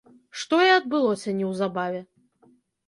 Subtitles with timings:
[0.43, 2.05] Што і адбылося неўзабаве.